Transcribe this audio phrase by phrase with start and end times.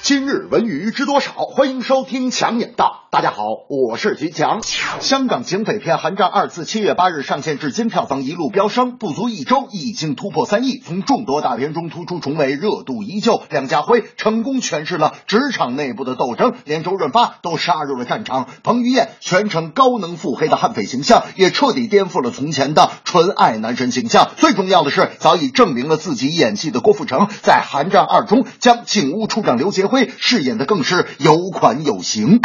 [0.00, 1.32] 今日文娱知多少？
[1.32, 3.08] 欢迎收听强言道。
[3.10, 4.60] 大家好，我是徐强。
[5.00, 10.78] 香港警匪片《寒战二》自七月八日上线至今，票房一路飙升，不足一周已经突破三亿。
[10.78, 13.42] 从众多大片中突出重围，热度依旧。
[13.50, 18.46] 梁家辉成功诠释了职场内部的斗争，连周润发都杀入了战场。
[18.62, 24.30] 彭于晏全程高能腹黑的悍匪形象，也彻底颠覆了从前的纯爱男神形象。
[24.36, 29.87] 最重要的是，早已证明了自己演技的郭富城，在《寒战二》中将警务处长刘杰
[30.18, 32.40] 饰演的更是有款有型。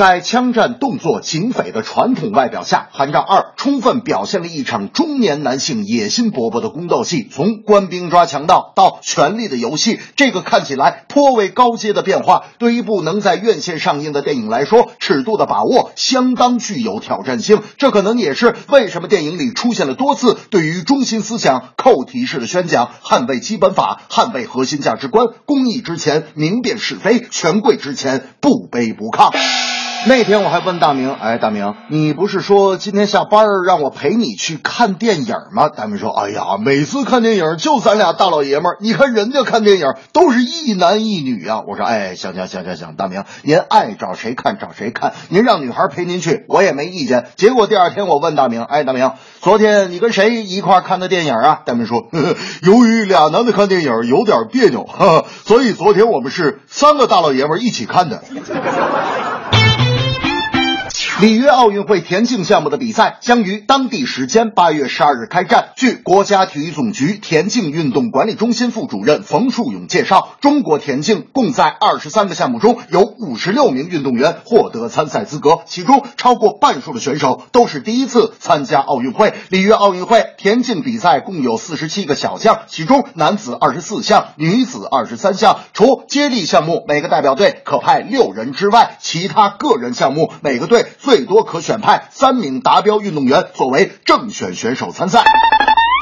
[0.00, 7.28] 在枪战、动作、警匪的传统外表下，《寒战二》充分表现了一场中年男性野心勃勃的宫斗戏。
[7.30, 17.60] 从官兵抓强盗到权力的游戏，这个看起来颇为高阶的变化，对一部能在院线上映的电影来说，尺度的把握相当具有挑战性。
[17.76, 29.30] 这可能也是为什么电影里出现了多次对于中心思想扣题式的宣讲：捍卫基本法，捍卫核心价值观，公义之前明辨是非，权贵之前不卑不亢。
[30.06, 35.68] 那天我还问大明，哎，大明，你不是说今天下班让我陪你去看电影吗？
[35.68, 41.62] 大明说，哎呀，每次看电影就咱俩大老爷们儿，你看人家看电影都是一男一女啊。
[41.66, 47.26] 我说，哎，行行行行行，大明，您爱找谁看找谁看，您让女孩陪您去，我也没意见。
[47.36, 49.12] 结果第二天我问大明，哎，大明，
[49.42, 51.60] 昨天你跟谁一块看的电影啊？
[51.66, 58.22] 大明说，呵呵由于俩男的看电影有点别扭，哈哈，所以昨天我们是三个大老爷们儿一起看的。
[61.20, 65.72] 里约奥运会田径项目的比赛将于当地时间八月十二日开战。
[65.76, 79.34] 据国家体育总局田径运动管理中心副主任冯树勇介绍，中国田径共在二十三个项目中有五十六名运动员获得参赛资格，其中超过半数的选手都是第一次参加奥运会。
[79.50, 85.58] 里约奥运会田径比赛共有四十七个小项，其中男子二十四项，女子二十三项。
[85.74, 95.24] 除接力项目每个代表队可派六人之外，其他个人项目每个队最多可选派三名达标运动员作为正选选手参赛。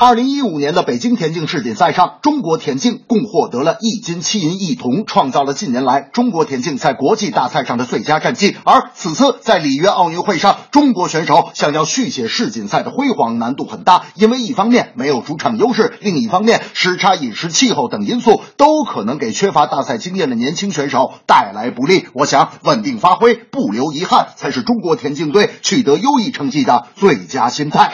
[0.01, 8.57] 二零一五年的北京田径世锦赛上，中国田径共获得了一金七银一铜，创造了近年来中国田径在国际大赛上的最佳战绩。
[8.63, 22.07] 而此次在里约奥运会上，中国选手想要续写世锦赛的辉煌，难度很大，因为一方面没有主场优势，另一方面时差、饮食、气候等因素都可能给缺乏大赛经验的年轻选手带来不利。
[22.13, 27.91] 我想，稳定发挥，不留遗憾，才是中国田径队取得优异成绩的最佳心态。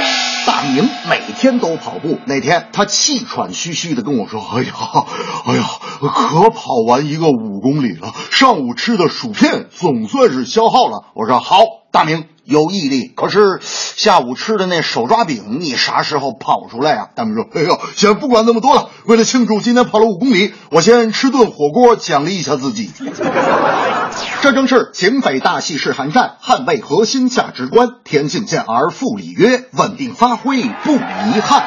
[0.46, 4.72] 大明每天都跑步，那天他气喘吁吁的跟我说：“哎呀，
[5.46, 5.64] 哎呀，
[6.00, 8.12] 可跑完一个五公里了。
[8.30, 13.12] 上午吃的薯片总算是消耗了。”我说：“好，大明有毅力。
[13.14, 22.90] 可是下午吃的那手抓饼，你啥时候跑出来呀、大明说：“哎呦，先不管那么多了，为了庆祝今天跑了五公里，我先吃顿火锅奖励一下自己。”
[24.44, 31.64] 这正是警匪大戏是寒战，捍卫核心价值观，田径健儿赴里约，稳定发挥不遗憾。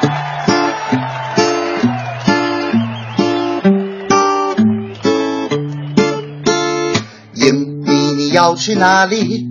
[7.34, 9.48] 影迷你要去哪里？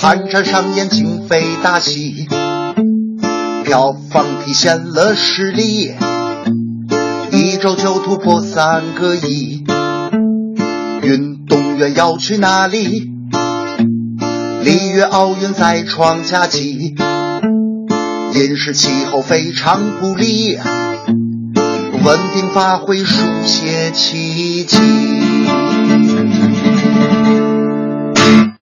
[0.00, 2.26] 寒战上演警匪大戏，
[3.64, 5.94] 票房体现了实力，
[7.30, 9.57] 一周就突破三个亿。
[11.78, 13.12] 运要去哪里？
[14.64, 16.96] 里约奥运再创佳绩，
[18.34, 20.58] 饮食气候非常不利，
[22.04, 24.76] 稳定发挥书写奇迹。